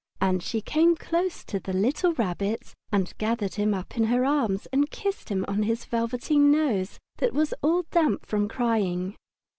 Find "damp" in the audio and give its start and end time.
7.91-8.25